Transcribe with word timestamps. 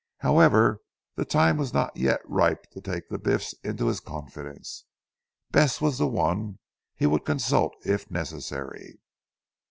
However 0.21 0.81
the 1.13 1.25
time 1.25 1.57
was 1.57 1.73
not 1.75 1.95
yet 1.95 2.21
ripe 2.27 2.65
to 2.71 2.81
take 2.81 3.07
the 3.07 3.19
Biffs 3.19 3.53
into 3.63 3.85
his 3.85 3.99
confidence. 3.99 4.85
Bess 5.51 5.79
was 5.79 5.99
the 5.99 6.07
one 6.07 6.57
he 6.95 7.05
would 7.05 7.23
consult 7.23 7.75
if 7.85 8.09
necessary. 8.09 8.99